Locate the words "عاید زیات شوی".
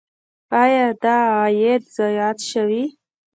1.35-2.83